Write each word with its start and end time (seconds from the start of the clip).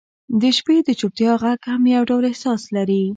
•د 0.41 0.43
شپې 0.57 0.75
د 0.83 0.89
چوپتیا 0.99 1.33
ږغ 1.41 1.59
هم 1.71 1.81
یو 1.95 2.03
ډول 2.09 2.23
احساس 2.27 2.61
لري. 2.75 3.03